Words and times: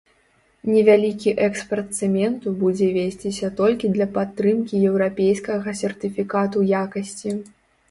Невялікі 0.69 1.33
экспарт 1.47 1.91
цэменту 2.07 2.47
будзе 2.63 2.87
весціся 2.97 3.51
толькі 3.61 3.93
для 3.99 4.09
падтрымкі 4.17 4.83
еўрапейскага 4.91 5.77
сертыфікату 5.85 6.67
якасці. 6.83 7.31